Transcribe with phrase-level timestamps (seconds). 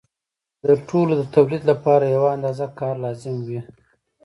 [0.65, 3.59] د ټولو د تولید لپاره یوه اندازه کار لازم وي